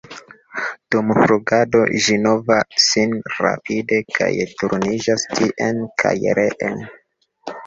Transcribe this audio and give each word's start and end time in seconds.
Dum 0.93 1.11
flugado 1.17 1.81
ĝi 2.05 2.15
movas 2.23 2.85
sin 2.85 3.13
rapide 3.35 4.01
kaj 4.17 4.31
turniĝas 4.63 5.27
tien 5.37 5.85
kaj 6.05 6.17
reen. 6.43 6.83